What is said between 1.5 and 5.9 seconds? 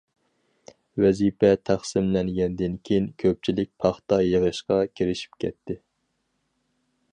تەقسىملەنگەندىن كېيىن كۆپچىلىك پاختا يىغىشقا كىرىشىپ كەتتى.